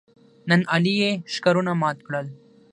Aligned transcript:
نن 0.49 0.61
علي 0.73 0.93
یې 1.01 1.11
ښکرونه 1.33 1.71
مات 1.81 1.97
کړل. 2.07 2.27